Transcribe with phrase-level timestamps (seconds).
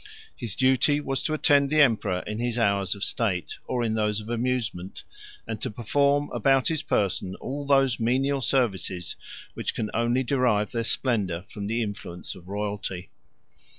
[0.35, 4.19] His duty was to attend the emperor in his hours of state, or in those
[4.19, 5.03] of amusement,
[5.45, 9.15] and to perform about his person all those menial services,
[9.53, 13.11] which can only derive their splendor from the influence of royalty.